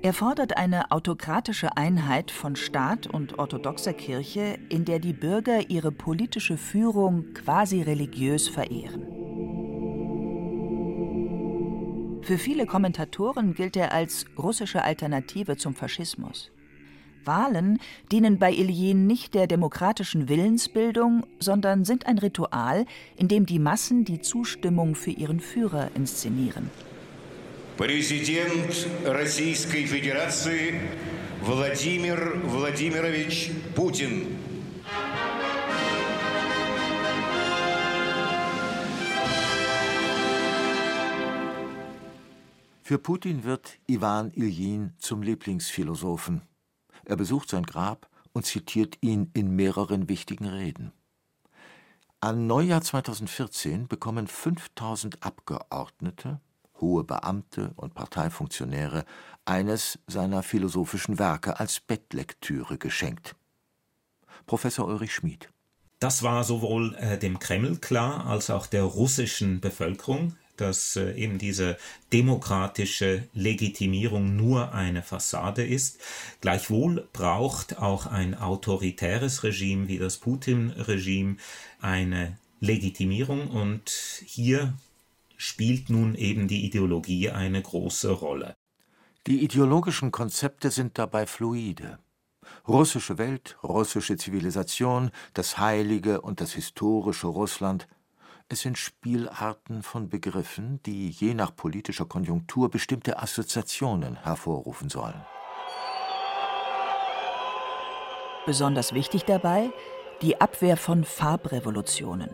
Er 0.00 0.14
fordert 0.14 0.56
eine 0.56 0.90
autokratische 0.90 1.76
Einheit 1.76 2.30
von 2.30 2.56
Staat 2.56 3.06
und 3.06 3.38
orthodoxer 3.38 3.92
Kirche, 3.92 4.58
in 4.70 4.86
der 4.86 5.00
die 5.00 5.12
Bürger 5.12 5.68
ihre 5.68 5.92
politische 5.92 6.56
Führung 6.56 7.34
quasi 7.34 7.82
religiös 7.82 8.48
verehren. 8.48 9.19
Für 12.29 12.37
viele 12.37 12.65
Kommentatoren 12.65 13.53
gilt 13.53 13.77
er 13.77 13.91
als 13.91 14.25
russische 14.37 14.83
Alternative 14.83 15.57
zum 15.57 15.75
Faschismus. 15.75 16.51
Wahlen 17.23 17.79
dienen 18.11 18.39
bei 18.39 18.51
Iljin 18.51 19.07
nicht 19.07 19.33
der 19.33 19.47
demokratischen 19.47 20.29
Willensbildung, 20.29 21.25
sondern 21.39 21.85
sind 21.85 22.05
ein 22.05 22.17
Ritual, 22.17 22.85
in 23.15 23.27
dem 23.27 23.45
die 23.45 23.59
Massen 23.59 24.05
die 24.05 24.21
Zustimmung 24.21 24.95
für 24.95 25.11
ihren 25.11 25.39
Führer 25.39 25.89
inszenieren. 25.95 26.69
Präsident 27.77 28.87
Российской 29.05 29.85
Föderation 29.85 30.79
Wladimir 31.43 32.17
Wladimirovich 32.45 33.51
Putin. 33.75 34.37
Für 42.90 42.98
Putin 42.98 43.44
wird 43.44 43.78
Iwan 43.86 44.32
Iljin 44.32 44.94
zum 44.98 45.22
Lieblingsphilosophen. 45.22 46.42
Er 47.04 47.14
besucht 47.14 47.48
sein 47.48 47.62
Grab 47.62 48.08
und 48.32 48.46
zitiert 48.46 48.98
ihn 49.00 49.30
in 49.32 49.54
mehreren 49.54 50.08
wichtigen 50.08 50.48
Reden. 50.48 50.90
An 52.18 52.48
Neujahr 52.48 52.82
2014 52.82 53.86
bekommen 53.86 54.26
5000 54.26 55.22
Abgeordnete, 55.22 56.40
hohe 56.80 57.04
Beamte 57.04 57.70
und 57.76 57.94
Parteifunktionäre 57.94 59.04
eines 59.44 60.00
seiner 60.08 60.42
philosophischen 60.42 61.20
Werke 61.20 61.60
als 61.60 61.78
Bettlektüre 61.78 62.76
geschenkt. 62.76 63.36
Professor 64.46 64.88
Ulrich 64.88 65.14
Schmid. 65.14 65.48
Das 66.00 66.24
war 66.24 66.42
sowohl 66.42 66.96
äh, 66.96 67.18
dem 67.18 67.38
Kreml 67.38 67.76
klar 67.76 68.26
als 68.26 68.50
auch 68.50 68.66
der 68.66 68.82
russischen 68.82 69.60
Bevölkerung 69.60 70.34
dass 70.60 70.96
äh, 70.96 71.12
eben 71.14 71.38
diese 71.38 71.76
demokratische 72.12 73.28
Legitimierung 73.34 74.36
nur 74.36 74.72
eine 74.72 75.02
Fassade 75.02 75.64
ist. 75.64 76.00
Gleichwohl 76.40 77.08
braucht 77.12 77.78
auch 77.78 78.06
ein 78.06 78.34
autoritäres 78.34 79.42
Regime 79.42 79.88
wie 79.88 79.98
das 79.98 80.18
Putin-Regime 80.18 81.36
eine 81.80 82.38
Legitimierung 82.60 83.48
und 83.48 83.90
hier 84.24 84.74
spielt 85.36 85.88
nun 85.88 86.14
eben 86.14 86.48
die 86.48 86.66
Ideologie 86.66 87.30
eine 87.30 87.62
große 87.62 88.10
Rolle. 88.10 88.54
Die 89.26 89.42
ideologischen 89.42 90.10
Konzepte 90.12 90.70
sind 90.70 90.98
dabei 90.98 91.26
fluide. 91.26 91.98
Russische 92.68 93.16
Welt, 93.18 93.56
russische 93.62 94.16
Zivilisation, 94.16 95.10
das 95.34 95.58
heilige 95.58 96.20
und 96.20 96.40
das 96.40 96.52
historische 96.52 97.26
Russland 97.26 97.88
es 98.52 98.62
sind 98.62 98.78
Spielarten 98.78 99.84
von 99.84 100.08
Begriffen, 100.08 100.80
die 100.84 101.08
je 101.08 101.34
nach 101.34 101.54
politischer 101.54 102.04
Konjunktur 102.04 102.68
bestimmte 102.68 103.22
Assoziationen 103.22 104.16
hervorrufen 104.16 104.88
sollen. 104.88 105.24
Besonders 108.46 108.92
wichtig 108.92 109.24
dabei 109.24 109.70
die 110.20 110.40
Abwehr 110.40 110.76
von 110.76 111.04
Farbrevolutionen. 111.04 112.30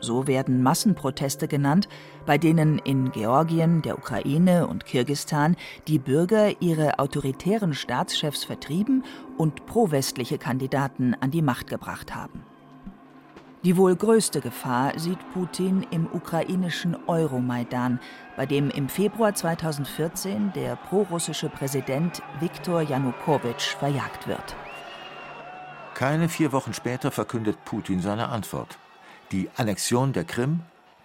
So 0.00 0.26
werden 0.26 0.62
Massenproteste 0.62 1.48
genannt, 1.48 1.88
bei 2.26 2.36
denen 2.36 2.78
in 2.78 3.10
Georgien, 3.10 3.80
der 3.80 3.96
Ukraine 3.96 4.66
und 4.66 4.84
Kirgistan 4.84 5.56
die 5.88 5.98
Bürger 5.98 6.60
ihre 6.60 6.98
autoritären 6.98 7.72
Staatschefs 7.72 8.44
vertrieben 8.44 9.02
und 9.38 9.64
prowestliche 9.64 10.36
Kandidaten 10.36 11.14
an 11.14 11.30
die 11.30 11.42
Macht 11.42 11.68
gebracht 11.68 12.14
haben. 12.14 12.44
Die 13.64 13.78
wohl 13.78 13.96
größte 13.96 14.42
Gefahr 14.42 14.98
sieht 14.98 15.18
Putin 15.32 15.86
im 15.90 16.06
ukrainischen 16.12 16.96
Euromaidan, 17.06 17.98
bei 18.36 18.44
dem 18.44 18.68
im 18.68 18.90
Februar 18.90 19.34
2014 19.34 20.52
der 20.52 20.76
prorussische 20.76 21.48
Präsident 21.48 22.20
Viktor 22.40 22.82
Janukowitsch 22.82 23.74
verjagt 23.76 24.28
wird. 24.28 24.54
Keine 25.94 26.28
vier 26.28 26.52
Wochen 26.52 26.74
später 26.74 27.10
verkündet 27.10 27.56
Putin 27.64 28.00
seine 28.00 28.28
Antwort: 28.28 28.76
die 29.32 29.48
Annexion 29.56 30.12
der 30.12 30.24
Krim 30.24 30.60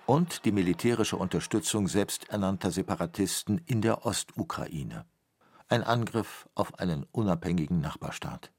und 0.06 0.44
die 0.44 0.52
militärische 0.52 1.16
Unterstützung 1.16 1.88
selbsternannter 1.88 2.72
Separatisten 2.72 3.62
in 3.68 3.82
der 3.82 4.06
Ostukraine. 4.06 5.06
Ein 5.70 5.86
Angriff 5.86 6.50
auf 6.56 6.78
einen 6.78 7.06
unabhängigen 7.14 7.80
Nachbarstaat. 7.80 8.52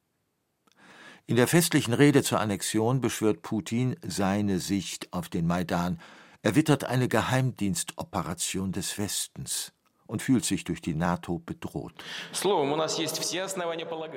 In 1.30 1.36
der 1.36 1.46
festlichen 1.46 1.94
Rede 1.94 2.24
zur 2.24 2.40
Annexion 2.40 3.00
beschwört 3.00 3.42
Putin 3.42 3.94
seine 4.04 4.58
Sicht 4.58 5.12
auf 5.12 5.28
den 5.28 5.46
Maidan. 5.46 6.00
Er 6.42 6.56
wittert 6.56 6.82
eine 6.82 7.06
Geheimdienstoperation 7.06 8.72
des 8.72 8.98
Westens 8.98 9.72
und 10.08 10.22
fühlt 10.22 10.44
sich 10.44 10.64
durch 10.64 10.80
die 10.80 10.96
NATO 10.96 11.38
bedroht. 11.38 11.92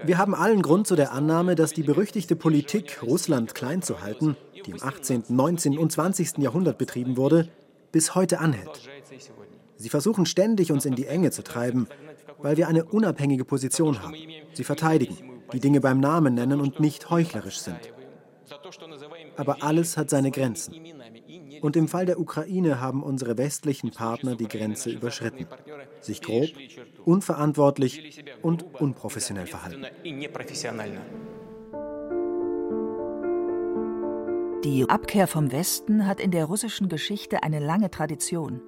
Wir 0.03 0.17
haben 0.17 0.34
allen 0.34 0.63
Grund 0.63 0.88
zu 0.88 0.96
der 0.96 1.12
Annahme, 1.12 1.53
dass 1.53 1.72
die 1.74 1.84
berüchtigte 1.84 2.36
Politik, 2.36 3.03
Russland 3.03 3.53
klein 3.53 3.84
zu 3.84 4.01
halten, 4.01 4.36
die 4.65 4.72
im 4.72 4.82
18., 4.82 5.25
19. 5.27 5.77
und 5.77 5.91
20. 5.91 6.39
Jahrhundert 6.39 6.79
betrieben 6.79 7.15
wurde, 7.15 7.48
bis 7.91 8.15
heute 8.15 8.39
anhält. 8.39 8.89
Sie 9.75 9.89
versuchen 9.89 10.25
ständig, 10.25 10.72
uns 10.72 10.84
in 10.86 10.96
die 10.96 11.05
Enge 11.05 11.29
zu 11.29 11.43
treiben, 11.43 11.88
weil 12.39 12.58
wir 12.58 12.67
eine 12.67 12.86
unabhängige 12.86 13.46
Position 13.46 14.01
haben. 14.01 14.15
Sie 14.53 14.63
verteidigen, 14.63 15.32
die 15.51 15.59
Dinge 15.59 15.81
beim 15.81 16.00
Namen 16.00 16.35
nennen 16.35 16.62
und 16.62 16.79
nicht 16.79 17.09
heuchlerisch 17.09 17.59
sind. 17.59 17.79
Aber 19.35 19.63
alles 19.63 19.97
hat 19.97 20.09
seine 20.09 20.31
Grenzen. 20.31 20.75
Und 21.62 21.75
im 21.75 21.88
Fall 21.88 22.05
der 22.05 22.19
Ukraine 22.19 22.79
haben 22.79 23.03
unsere 23.03 23.38
westlichen 23.38 23.91
Partner 23.91 24.35
die 24.35 24.47
Grenze 24.47 24.89
überschritten, 24.89 25.47
sich 26.01 26.21
grob, 26.21 26.50
unverantwortlich 27.05 28.23
und 28.41 28.63
unprofessionell 28.75 29.47
verhalten. 29.47 29.85
Die 34.63 34.89
Abkehr 34.89 35.27
vom 35.27 35.51
Westen 35.51 36.07
hat 36.07 36.19
in 36.19 36.31
der 36.31 36.45
russischen 36.45 36.89
Geschichte 36.89 37.43
eine 37.43 37.59
lange 37.59 37.91
Tradition. 37.91 38.62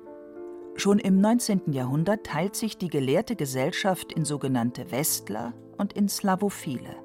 Schon 0.77 1.00
im 1.00 1.22
19. 1.22 1.72
Jahrhundert 1.72 2.25
teilt 2.25 2.55
sich 2.55 2.77
die 2.77 2.89
gelehrte 2.89 3.38
Gesellschaft 3.38 4.12
in 4.12 4.25
sogenannte 4.25 4.91
Westler 4.91 5.53
und 5.77 5.94
in 5.94 6.10
Slavophile. 6.10 6.98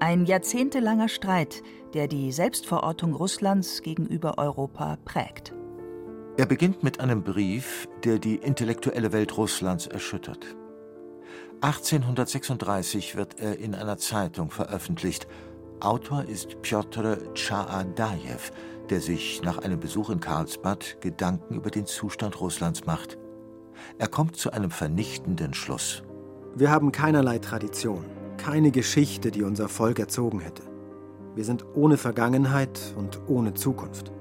Ein 0.00 0.26
jahrzehntelanger 0.26 1.08
Streit, 1.08 1.62
der 1.94 2.08
die 2.08 2.32
Selbstverortung 2.32 3.14
Russlands 3.14 3.80
gegenüber 3.82 4.38
Europa 4.38 4.98
prägt. 5.04 5.54
Er 6.36 6.46
beginnt 6.46 6.82
mit 6.82 6.98
einem 6.98 7.22
Brief, 7.22 7.88
der 8.02 8.18
die 8.18 8.36
intellektuelle 8.36 9.12
Welt 9.12 9.36
Russlands 9.36 9.86
erschüttert. 9.86 10.56
1836 11.60 13.14
wird 13.14 13.38
er 13.38 13.56
in 13.60 13.76
einer 13.76 13.98
Zeitung 13.98 14.50
veröffentlicht. 14.50 15.28
Autor 15.78 16.24
ist 16.24 16.60
Pjotr 16.62 17.32
Tschadajew, 17.34 18.50
der 18.90 19.00
sich 19.00 19.42
nach 19.42 19.58
einem 19.58 19.80
Besuch 19.80 20.10
in 20.10 20.20
Karlsbad 20.20 20.98
Gedanken 21.00 21.54
über 21.54 21.70
den 21.70 21.86
Zustand 21.86 22.40
Russlands 22.40 22.86
macht. 22.86 23.18
Er 23.98 24.08
kommt 24.08 24.36
zu 24.36 24.52
einem 24.52 24.70
vernichtenden 24.70 25.54
Schluss. 25.54 26.02
Wir 26.54 26.70
haben 26.70 26.92
keinerlei 26.92 27.38
Tradition, 27.38 28.04
keine 28.36 28.70
Geschichte, 28.70 29.30
die 29.30 29.42
unser 29.42 29.68
Volk 29.68 29.98
erzogen 29.98 30.40
hätte. 30.40 30.62
Wir 31.34 31.44
sind 31.44 31.64
ohne 31.74 31.96
Vergangenheit 31.96 32.94
und 32.96 33.20
ohne 33.26 33.54
Zukunft. 33.54 34.12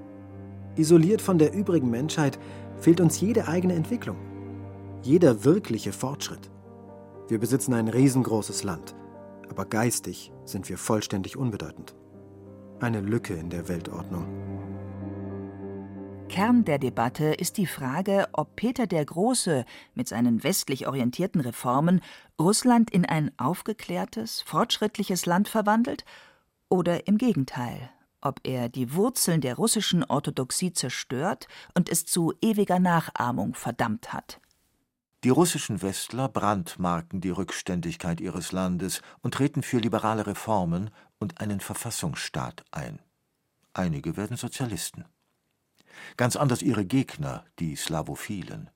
Isoliert 0.76 1.22
von 1.22 1.38
der 1.38 1.54
übrigen 1.54 1.92
Menschheit 1.92 2.40
fehlt 2.78 3.00
uns 3.00 3.22
jede 3.22 3.48
eigene 3.48 3.76
Entwicklung, 3.76 4.18
jeder 5.04 5.44
wirkliche 5.46 5.92
Fortschritt. 5.92 6.50
Wir 7.28 7.40
besitzen 7.40 7.74
ein 7.74 7.88
riesengroßes 7.88 8.64
Land, 8.64 8.96
aber 9.50 9.66
geistig 9.66 10.32
sind 10.46 10.68
wir 10.70 10.78
vollständig 10.78 11.38
unbedeutend. 11.38 11.96
Eine 12.80 13.02
Lücke 13.02 13.36
in 13.36 13.50
der 13.50 13.70
Weltordnung. 13.70 14.26
Kern 16.34 16.66
der 16.66 16.80
Debatte 16.80 17.26
ist 17.26 17.58
die 17.58 17.68
Frage, 17.68 18.28
ob 18.32 18.56
Peter 18.56 18.88
der 18.88 19.06
Große 19.06 19.66
mit 19.94 20.08
seinen 20.08 20.44
westlich 20.44 20.88
orientierten 20.88 21.40
Reformen 21.40 22.02
Russland 22.42 22.90
in 22.90 23.06
ein 23.06 23.32
aufgeklärtes, 23.38 24.42
fortschrittliches 24.42 25.28
Land 25.28 25.48
verwandelt 25.48 26.06
oder 26.70 27.06
im 27.06 27.20
Gegenteil, 27.20 27.92
ob 28.20 28.40
er 28.42 28.68
die 28.68 28.96
Wurzeln 28.96 29.42
der 29.42 29.58
russischen 29.58 30.04
Orthodoxie 30.04 30.74
zerstört 30.74 31.48
und 31.76 31.88
es 31.88 32.08
zu 32.08 32.34
ewiger 32.42 32.80
Nachahmung 32.80 33.54
verdammt 33.54 34.12
hat. 34.12 34.42
Die 35.24 35.30
russischen 35.30 35.84
Westler 35.84 36.30
brandmarken 36.30 37.22
die 37.22 37.30
Rückständigkeit 37.30 38.20
ihres 38.20 38.52
Landes 38.52 39.04
und 39.22 39.36
treten 39.36 39.62
für 39.62 39.78
liberale 39.78 40.26
Reformen 40.26 40.90
und 41.20 41.42
einen 41.42 41.60
Verfassungsstaat 41.60 42.66
ein. 42.72 42.98
Einige 43.76 44.18
werden 44.18 44.36
Sozialisten. 44.36 45.06
Ganz 46.18 46.36
anders 46.36 46.62
ihre 46.62 46.86
Gegner, 46.86 47.46
die 47.60 47.76
Slawophilen. 47.76 48.70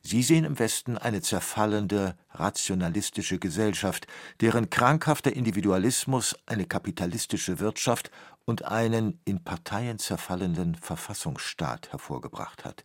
Sie 0.00 0.22
sehen 0.22 0.44
im 0.44 0.58
Westen 0.58 0.96
eine 0.96 1.22
zerfallende, 1.22 2.16
rationalistische 2.30 3.38
Gesellschaft, 3.38 4.06
deren 4.40 4.70
krankhafter 4.70 5.32
Individualismus 5.32 6.36
eine 6.46 6.66
kapitalistische 6.66 7.58
Wirtschaft 7.58 8.10
und 8.44 8.64
einen 8.64 9.20
in 9.24 9.42
Parteien 9.42 9.98
zerfallenden 9.98 10.74
Verfassungsstaat 10.76 11.92
hervorgebracht 11.92 12.64
hat. 12.64 12.84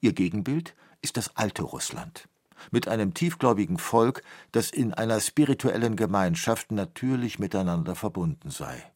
Ihr 0.00 0.12
Gegenbild 0.12 0.74
ist 1.00 1.16
das 1.16 1.36
alte 1.36 1.62
Russland, 1.62 2.28
mit 2.70 2.86
einem 2.86 3.14
tiefgläubigen 3.14 3.78
Volk, 3.78 4.22
das 4.52 4.70
in 4.70 4.94
einer 4.94 5.20
spirituellen 5.20 5.96
Gemeinschaft 5.96 6.70
natürlich 6.70 7.38
miteinander 7.38 7.96
verbunden 7.96 8.50
sei. 8.50 8.92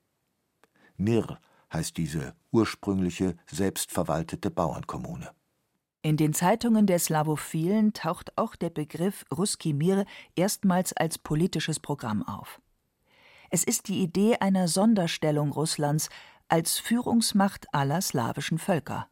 Mir 0.96 1.40
heißt 1.72 1.96
diese 1.96 2.34
ursprüngliche, 2.52 3.36
selbstverwaltete 3.50 4.50
Bauernkommune. 4.50 5.30
In 6.02 6.16
den 6.16 6.34
Zeitungen 6.34 6.86
der 6.86 7.00
Slawophilen 7.00 7.92
taucht 7.92 8.38
auch 8.38 8.54
der 8.54 8.70
Begriff 8.70 9.24
Ruski 9.36 9.72
Mir 9.72 10.04
erstmals 10.36 10.92
als 10.92 11.18
politisches 11.18 11.80
Programm 11.80 12.22
auf. 12.22 12.60
Es 13.50 13.64
ist 13.64 13.88
die 13.88 14.02
Idee 14.02 14.36
einer 14.40 14.68
Sonderstellung 14.68 15.50
Russlands 15.50 16.08
als 16.48 16.78
Führungsmacht 16.78 17.66
aller 17.74 18.00
slawischen 18.00 18.58
Völker. 18.58 19.08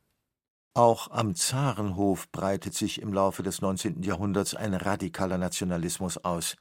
Auch 0.74 1.10
am 1.10 1.34
Zarenhof 1.34 2.30
breitet 2.32 2.74
sich 2.74 3.00
im 3.00 3.12
Laufe 3.12 3.42
des 3.42 3.60
19. 3.60 4.02
Jahrhunderts 4.02 4.54
ein 4.54 4.74
radikaler 4.74 5.38
Nationalismus 5.38 6.18
aus. 6.18 6.56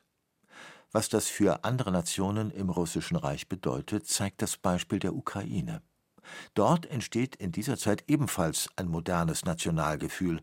Was 0.93 1.09
das 1.09 1.27
für 1.27 1.63
andere 1.63 1.91
Nationen 1.91 2.51
im 2.51 2.69
Russischen 2.69 3.17
Reich 3.17 3.49
bedeutet, 3.49 4.05
zeigt 4.05 4.43
das 4.43 4.57
Beispiel 4.57 4.99
der 4.99 5.15
Ukraine. 5.15 5.81
Dort 6.53 6.85
entsteht 6.85 7.35
in 7.35 7.51
dieser 7.51 7.77
Zeit 7.77 8.03
ebenfalls 8.07 8.69
ein 8.75 8.87
modernes 8.87 9.43
Nationalgefühl. 9.43 10.41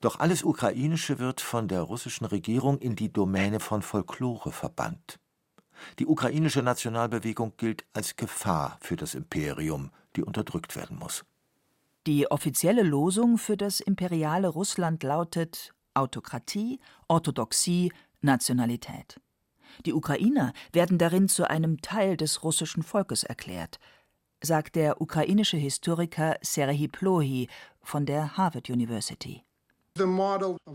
Doch 0.00 0.20
alles 0.20 0.44
Ukrainische 0.44 1.18
wird 1.18 1.40
von 1.40 1.66
der 1.66 1.82
russischen 1.82 2.24
Regierung 2.24 2.78
in 2.78 2.94
die 2.94 3.12
Domäne 3.12 3.58
von 3.58 3.82
Folklore 3.82 4.52
verbannt. 4.52 5.18
Die 5.98 6.06
ukrainische 6.06 6.62
Nationalbewegung 6.62 7.54
gilt 7.56 7.84
als 7.92 8.14
Gefahr 8.14 8.78
für 8.80 8.94
das 8.94 9.16
Imperium, 9.16 9.90
die 10.14 10.22
unterdrückt 10.22 10.76
werden 10.76 10.96
muss. 10.96 11.24
Die 12.06 12.30
offizielle 12.30 12.84
Losung 12.84 13.36
für 13.36 13.56
das 13.56 13.80
imperiale 13.80 14.48
Russland 14.48 15.02
lautet 15.02 15.74
Autokratie, 15.94 16.78
Orthodoxie, 17.08 17.92
Nationalität. 18.20 19.20
Die 19.86 19.92
Ukrainer 19.92 20.52
werden 20.72 20.98
darin 20.98 21.28
zu 21.28 21.48
einem 21.48 21.80
Teil 21.80 22.16
des 22.16 22.42
russischen 22.42 22.82
Volkes 22.82 23.22
erklärt, 23.22 23.78
sagt 24.42 24.76
der 24.76 25.00
ukrainische 25.00 25.56
Historiker 25.56 26.36
Serhii 26.42 26.88
Plohi 26.88 27.48
von 27.82 28.06
der 28.06 28.36
Harvard 28.36 28.70
University. 28.70 29.44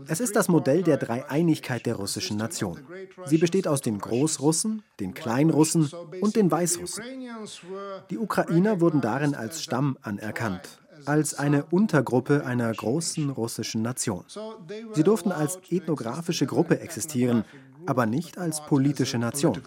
Es 0.06 0.20
ist 0.20 0.36
das 0.36 0.48
Modell 0.48 0.82
der 0.82 0.98
Dreieinigkeit 0.98 1.86
der 1.86 1.96
russischen 1.96 2.36
Nation. 2.36 2.80
Sie 3.24 3.38
besteht 3.38 3.66
aus 3.66 3.80
den 3.80 3.98
Großrussen, 3.98 4.82
den 5.00 5.14
Kleinrussen 5.14 5.90
und 6.20 6.36
den 6.36 6.50
Weißrussen. 6.50 7.02
Die 8.10 8.18
Ukrainer 8.18 8.80
wurden 8.80 9.00
darin 9.00 9.34
als 9.34 9.62
Stamm 9.62 9.96
anerkannt, 10.02 10.82
als 11.06 11.34
eine 11.34 11.64
Untergruppe 11.64 12.44
einer 12.44 12.70
großen 12.72 13.30
russischen 13.30 13.82
Nation. 13.82 14.24
Sie 14.92 15.02
durften 15.02 15.32
als 15.32 15.58
ethnografische 15.70 16.46
Gruppe 16.46 16.80
existieren, 16.80 17.44
aber 17.86 18.06
nicht 18.06 18.38
als 18.38 18.64
politische 18.64 19.18
Nation. 19.18 19.60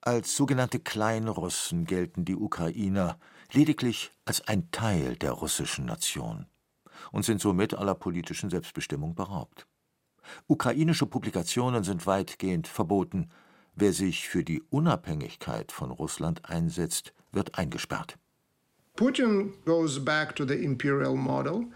Als 0.00 0.36
sogenannte 0.36 0.78
Kleinrussen 0.78 1.84
gelten 1.84 2.24
die 2.24 2.36
Ukrainer 2.36 3.18
lediglich 3.52 4.12
als 4.24 4.46
ein 4.46 4.70
Teil 4.70 5.16
der 5.16 5.32
russischen 5.32 5.84
Nation 5.84 6.46
und 7.12 7.24
sind 7.24 7.40
somit 7.40 7.74
aller 7.74 7.94
politischen 7.94 8.50
Selbstbestimmung 8.50 9.14
beraubt. 9.14 9.66
Ukrainische 10.46 11.06
Publikationen 11.06 11.84
sind 11.84 12.06
weitgehend 12.06 12.68
verboten. 12.68 13.30
Wer 13.74 13.92
sich 13.92 14.28
für 14.28 14.44
die 14.44 14.62
Unabhängigkeit 14.70 15.70
von 15.72 15.90
Russland 15.90 16.48
einsetzt, 16.48 17.12
wird 17.32 17.58
eingesperrt. 17.58 18.18
Putin 18.96 19.52
goes 19.66 20.02
back 20.02 20.34
to 20.34 20.46
the 20.46 20.54
imperial 20.54 21.14
model. 21.14 21.66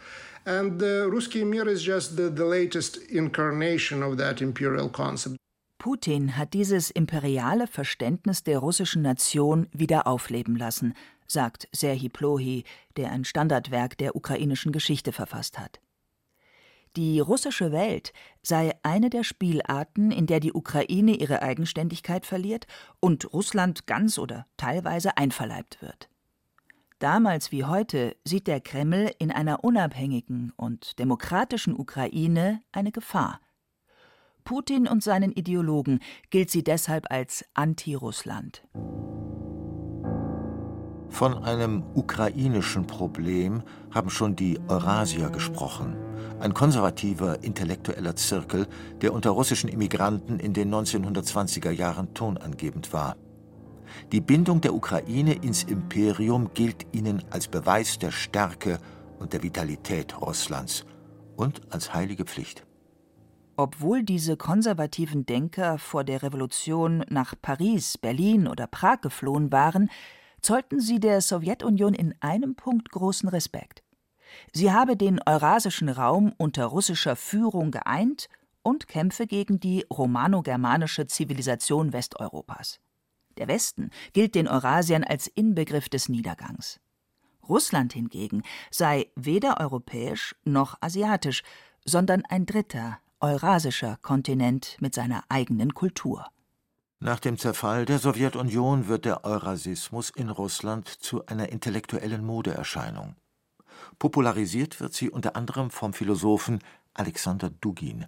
And 0.44 0.80
the 0.80 1.06
Ruski 1.10 1.44
Mir 1.44 1.68
is 1.68 1.82
just 1.82 2.16
the, 2.16 2.30
the 2.30 2.44
latest 2.44 2.96
incarnation 2.96 4.02
of 4.02 4.16
that 4.18 4.40
imperial 4.40 4.88
concept. 4.88 5.36
Putin 5.78 6.36
hat 6.36 6.52
dieses 6.52 6.90
imperiale 6.90 7.66
Verständnis 7.66 8.42
der 8.42 8.58
russischen 8.58 9.02
Nation 9.02 9.66
wieder 9.72 10.06
aufleben 10.06 10.56
lassen, 10.56 10.94
sagt 11.26 11.68
Serhii 11.72 12.10
Plohi, 12.10 12.64
der 12.96 13.12
ein 13.12 13.24
Standardwerk 13.24 13.96
der 13.96 14.14
ukrainischen 14.14 14.72
Geschichte 14.72 15.12
verfasst 15.12 15.58
hat. 15.58 15.80
Die 16.96 17.20
russische 17.20 17.70
Welt 17.70 18.12
sei 18.42 18.72
eine 18.82 19.10
der 19.10 19.22
Spielarten, 19.22 20.10
in 20.10 20.26
der 20.26 20.40
die 20.40 20.52
Ukraine 20.52 21.12
ihre 21.16 21.40
Eigenständigkeit 21.40 22.26
verliert 22.26 22.66
und 22.98 23.32
Russland 23.32 23.86
ganz 23.86 24.18
oder 24.18 24.46
teilweise 24.56 25.16
einverleibt 25.16 25.80
wird. 25.80 26.08
Damals 27.00 27.50
wie 27.50 27.64
heute 27.64 28.14
sieht 28.24 28.46
der 28.46 28.60
Kreml 28.60 29.10
in 29.18 29.32
einer 29.32 29.64
unabhängigen 29.64 30.52
und 30.56 30.98
demokratischen 30.98 31.74
Ukraine 31.74 32.60
eine 32.72 32.92
Gefahr. 32.92 33.40
Putin 34.44 34.86
und 34.86 35.02
seinen 35.02 35.32
Ideologen 35.32 36.00
gilt 36.28 36.50
sie 36.50 36.62
deshalb 36.62 37.10
als 37.10 37.42
Anti-Russland. 37.54 38.66
Von 41.08 41.42
einem 41.42 41.84
ukrainischen 41.94 42.86
Problem 42.86 43.62
haben 43.90 44.10
schon 44.10 44.36
die 44.36 44.60
Eurasier 44.68 45.30
gesprochen, 45.30 45.96
ein 46.38 46.52
konservativer 46.52 47.42
intellektueller 47.42 48.14
Zirkel, 48.14 48.66
der 49.00 49.14
unter 49.14 49.30
russischen 49.30 49.70
Immigranten 49.70 50.38
in 50.38 50.52
den 50.52 50.70
1920er 50.70 51.70
Jahren 51.70 52.12
tonangebend 52.12 52.92
war. 52.92 53.16
Die 54.12 54.20
Bindung 54.20 54.60
der 54.60 54.74
Ukraine 54.74 55.34
ins 55.34 55.62
Imperium 55.62 56.52
gilt 56.54 56.86
ihnen 56.92 57.22
als 57.30 57.48
Beweis 57.48 57.98
der 57.98 58.10
Stärke 58.10 58.78
und 59.18 59.32
der 59.32 59.42
Vitalität 59.42 60.20
Russlands 60.20 60.84
und 61.36 61.60
als 61.72 61.94
heilige 61.94 62.24
Pflicht. 62.24 62.66
Obwohl 63.56 64.02
diese 64.02 64.36
konservativen 64.36 65.26
Denker 65.26 65.78
vor 65.78 66.02
der 66.02 66.22
Revolution 66.22 67.04
nach 67.10 67.34
Paris, 67.40 67.98
Berlin 67.98 68.48
oder 68.48 68.66
Prag 68.66 69.02
geflohen 69.02 69.52
waren, 69.52 69.90
zollten 70.40 70.80
sie 70.80 70.98
der 70.98 71.20
Sowjetunion 71.20 71.92
in 71.92 72.14
einem 72.20 72.54
Punkt 72.54 72.90
großen 72.90 73.28
Respekt. 73.28 73.82
Sie 74.52 74.72
habe 74.72 74.96
den 74.96 75.20
eurasischen 75.26 75.88
Raum 75.88 76.32
unter 76.38 76.64
russischer 76.66 77.16
Führung 77.16 77.70
geeint 77.70 78.28
und 78.62 78.88
kämpfe 78.88 79.26
gegen 79.26 79.60
die 79.60 79.84
romano-germanische 79.90 81.06
Zivilisation 81.06 81.92
Westeuropas. 81.92 82.80
Der 83.38 83.48
Westen 83.48 83.90
gilt 84.12 84.34
den 84.34 84.48
Eurasiern 84.48 85.04
als 85.04 85.26
Inbegriff 85.26 85.88
des 85.88 86.08
Niedergangs. 86.08 86.80
Russland 87.48 87.92
hingegen 87.92 88.42
sei 88.70 89.10
weder 89.16 89.60
europäisch 89.60 90.34
noch 90.44 90.76
asiatisch, 90.80 91.42
sondern 91.84 92.24
ein 92.24 92.46
dritter, 92.46 92.98
eurasischer 93.20 93.98
Kontinent 94.02 94.76
mit 94.80 94.94
seiner 94.94 95.24
eigenen 95.28 95.74
Kultur. 95.74 96.26
Nach 97.00 97.18
dem 97.18 97.38
Zerfall 97.38 97.86
der 97.86 97.98
Sowjetunion 97.98 98.86
wird 98.86 99.06
der 99.06 99.24
Eurasismus 99.24 100.10
in 100.10 100.28
Russland 100.28 100.86
zu 100.86 101.24
einer 101.26 101.48
intellektuellen 101.48 102.24
Modeerscheinung. 102.24 103.16
Popularisiert 103.98 104.80
wird 104.80 104.92
sie 104.92 105.10
unter 105.10 105.34
anderem 105.34 105.70
vom 105.70 105.94
Philosophen 105.94 106.60
Alexander 106.92 107.50
Dugin. 107.50 108.06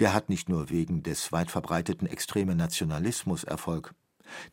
Der 0.00 0.12
hat 0.12 0.28
nicht 0.28 0.48
nur 0.48 0.70
wegen 0.70 1.04
des 1.04 1.30
weit 1.30 1.50
verbreiteten 1.50 2.08
extremen 2.08 2.56
Nationalismus 2.56 3.44
Erfolg. 3.44 3.94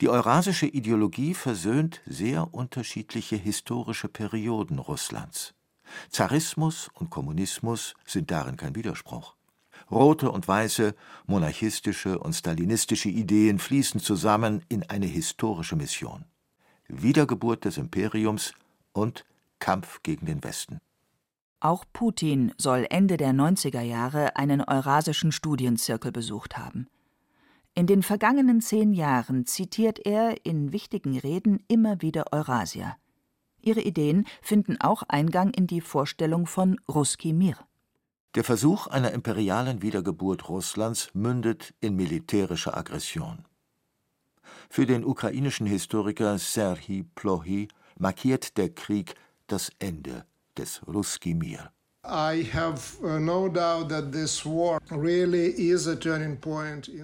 Die 0.02 0.10
eurasische 0.10 0.68
Ideologie 0.68 1.34
versöhnt 1.34 2.02
sehr 2.06 2.54
unterschiedliche 2.54 3.36
historische 3.36 4.08
Perioden 4.08 4.80
Russlands. 4.80 5.54
Zarismus 6.10 6.90
und 6.94 7.10
Kommunismus 7.10 7.94
sind 8.06 8.32
darin 8.32 8.58
kein 8.58 8.76
Widerspruch. 8.76 9.36
Rote 9.92 10.32
und 10.32 10.48
weiße, 10.48 10.96
monarchistische 11.28 12.18
und 12.18 12.34
stalinistische 12.34 13.10
Ideen 13.10 13.60
fließen 13.60 14.00
zusammen 14.00 14.64
in 14.70 14.84
eine 14.90 15.06
historische 15.06 15.76
Mission. 15.76 16.26
Wiedergeburt 16.88 17.66
des 17.66 17.78
Imperiums 17.78 18.54
und 18.94 19.26
Kampf 19.60 20.02
gegen 20.04 20.26
den 20.26 20.44
Westen. 20.44 20.80
Auch 21.60 21.86
Putin 21.94 22.54
soll 22.58 22.86
Ende 22.90 23.18
der 23.18 23.32
90er 23.32 23.82
Jahre 23.82 24.36
einen 24.36 24.62
eurasischen 24.62 25.32
Studienzirkel 25.32 26.12
besucht 26.12 26.58
haben. 26.58 26.88
In 27.78 27.88
den 27.88 28.04
vergangenen 28.04 28.62
zehn 28.62 28.94
Jahren 28.94 29.46
zitiert 29.46 30.00
er 30.06 30.46
in 30.46 30.72
wichtigen 30.72 31.20
Reden 31.20 31.62
immer 31.68 32.02
wieder 32.02 32.32
Eurasia. 32.32 32.96
Ihre 33.62 33.82
Ideen 33.82 34.26
finden 34.42 34.80
auch 34.80 35.04
Eingang 35.10 35.54
in 35.54 35.68
die 35.68 35.82
Vorstellung 35.82 36.48
von 36.48 36.80
Ruski 36.88 37.34
Mir. 37.34 37.58
Der 38.36 38.46
Versuch 38.46 38.88
einer 38.88 39.12
imperialen 39.12 39.82
Wiedergeburt 39.82 40.48
Russlands 40.48 41.10
mündet 41.14 41.74
in 41.82 41.98
militärische 41.98 42.74
Aggression. 42.74 43.46
Für 44.70 44.86
den 44.86 45.04
ukrainischen 45.04 45.68
Historiker 45.68 46.38
Serhii 46.38 47.04
Plohi 47.04 47.68
markiert 47.98 48.56
der 48.56 48.70
Krieg 48.70 49.16
das 49.48 49.70
Ende 49.80 50.26
des 50.58 50.82
Ruski 50.88 51.34
Mir. 51.34 51.72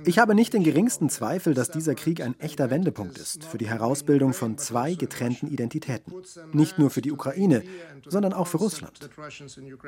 Ich 0.05 0.19
habe 0.19 0.35
nicht 0.35 0.53
den 0.53 0.63
geringsten 0.63 1.09
Zweifel, 1.09 1.53
dass 1.53 1.71
dieser 1.71 1.95
Krieg 1.95 2.21
ein 2.21 2.39
echter 2.39 2.69
Wendepunkt 2.69 3.17
ist 3.17 3.43
für 3.43 3.57
die 3.57 3.67
Herausbildung 3.67 4.33
von 4.33 4.57
zwei 4.57 4.93
getrennten 4.93 5.47
Identitäten. 5.47 6.13
Nicht 6.53 6.77
nur 6.77 6.89
für 6.89 7.01
die 7.01 7.11
Ukraine, 7.11 7.63
sondern 8.07 8.33
auch 8.33 8.47
für 8.47 8.57
Russland. 8.57 9.09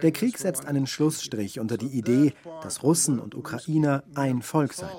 Der 0.02 0.12
Krieg 0.12 0.38
setzt 0.38 0.66
einen 0.66 0.88
Schlussstrich 0.88 1.60
unter 1.60 1.78
die 1.78 1.88
Idee, 1.88 2.34
dass 2.64 2.82
Russen 2.82 3.20
und 3.20 3.36
Ukrainer 3.36 4.04
ein 4.16 4.42
Volk 4.42 4.74
seien. 4.74 4.90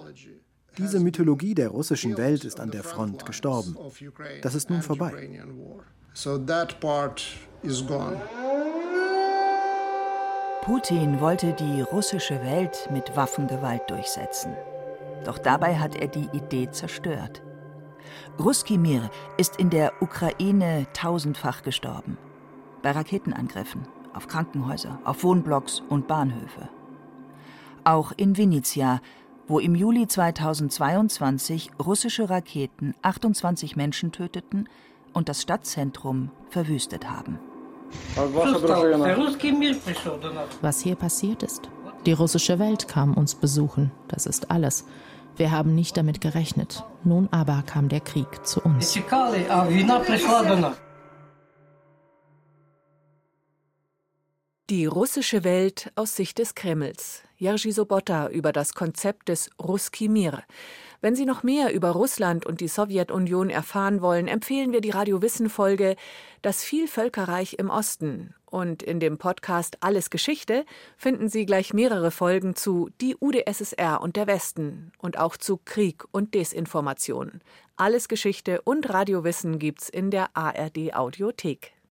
Diese 0.79 1.00
Mythologie 1.00 1.55
der 1.55 1.68
russischen 1.68 2.16
Welt 2.16 2.44
ist 2.44 2.61
an 2.61 2.70
der 2.70 2.83
Front 2.83 3.27
gestorben. 3.27 3.77
Das 4.42 4.55
ist 4.55 4.70
nun 4.70 4.83
vorbei. 4.83 5.31
So 6.16 6.38
that 6.38 6.79
part 6.79 7.24
is 7.64 7.85
gone. 7.85 8.20
Putin 10.64 11.20
wollte 11.20 11.53
die 11.53 11.83
russische 11.83 12.42
Welt 12.42 12.88
mit 12.90 13.14
Waffengewalt 13.16 13.83
durchsetzen. 13.90 14.57
Doch 15.27 15.37
dabei 15.37 15.79
hat 15.79 15.94
er 15.94 16.09
die 16.09 16.31
Idee 16.33 16.70
zerstört. 16.70 17.42
Ruski 18.38 18.79
Mir 18.79 19.11
ist 19.37 19.57
in 19.57 19.68
der 19.68 19.92
Ukraine 20.00 20.87
tausendfach 20.94 21.64
gestorben. 21.64 22.16
Bei 22.81 22.92
Raketenangriffen, 22.92 23.83
auf 24.14 24.27
Krankenhäuser, 24.27 24.98
auf 25.05 25.22
Wohnblocks 25.22 25.83
und 25.90 26.09
Bahnhöfe. 26.09 26.70
Auch 27.85 28.12
in 28.16 28.38
Vinnytsia, 28.38 29.03
wo 29.46 29.59
im 29.59 29.74
Juli 29.74 30.07
2022 30.07 31.72
russische 31.85 32.31
Raketen 32.31 32.94
28 33.03 33.77
Menschen 33.77 34.12
töteten 34.12 34.70
und 35.12 35.29
das 35.29 35.42
Stadtzentrum 35.42 36.31
verwüstet 36.48 37.11
haben. 37.11 37.38
Was 40.62 40.80
hier 40.80 40.94
passiert 40.94 41.42
ist. 41.42 41.68
Die 42.07 42.12
russische 42.12 42.59
Welt 42.59 42.87
kam 42.88 43.14
uns 43.14 43.35
besuchen, 43.35 43.90
das 44.09 44.26
ist 44.26 44.50
alles. 44.50 44.85
Wir 45.37 45.50
haben 45.50 45.74
nicht 45.74 45.96
damit 45.96 46.20
gerechnet. 46.20 46.85
Nun 47.02 47.28
aber 47.33 47.62
kam 47.66 47.88
der 47.88 48.00
Krieg 48.00 48.46
zu 48.46 48.61
uns. 48.61 48.96
Die 54.70 54.87
russische 54.87 55.44
Welt 55.44 55.92
aus 55.94 56.16
Sicht 56.16 56.38
des 56.38 56.55
Kremls. 56.55 57.22
Jerzy 57.37 57.70
Sobotta 57.70 58.29
über 58.29 58.50
das 58.50 58.72
Konzept 58.72 59.29
des 59.29 59.50
Ruski 59.62 60.09
Mir. 60.09 60.42
Wenn 61.03 61.14
Sie 61.14 61.27
noch 61.27 61.42
mehr 61.42 61.74
über 61.74 61.90
Russland 61.90 62.46
und 62.46 62.62
die 62.62 62.68
Sowjetunion 62.68 63.50
erfahren 63.50 64.00
wollen, 64.00 64.27
empfehlen 64.27 64.72
wir 64.72 64.81
die 64.81 64.88
Radio 64.88 65.20
Wissen 65.20 65.50
Folge 65.50 65.96
Das 66.40 66.64
Vielvölkerreich 66.64 67.57
im 67.59 67.68
Osten. 67.68 68.33
Und 68.46 68.83
in 68.83 69.00
dem 69.00 69.18
Podcast 69.18 69.77
Alles 69.81 70.09
Geschichte 70.09 70.64
finden 70.96 71.29
Sie 71.29 71.44
gleich 71.44 71.74
mehrere 71.74 72.11
Folgen 72.11 72.57
zu 72.57 72.88
Die 73.03 73.18
UdSSR 73.20 74.00
und 74.00 74.16
der 74.16 74.27
Westen 74.27 74.92
und 74.96 75.18
auch 75.18 75.37
zu 75.37 75.61
Krieg 75.62 76.05
und 76.11 76.33
Desinformation. 76.33 77.42
Alles 77.77 78.09
Geschichte 78.09 78.62
und 78.62 78.88
Radiowissen 78.88 79.59
gibt's 79.59 79.90
in 79.90 80.11
der 80.11 80.35
ARD 80.35 80.94
Audiothek. 80.94 81.73